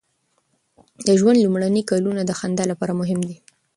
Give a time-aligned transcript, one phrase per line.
[1.05, 3.37] د ژوند لومړني کلونه د خندا لپاره مهم دي.